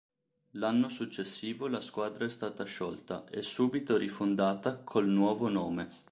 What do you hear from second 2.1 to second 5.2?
è stata sciolta e subito rifondata col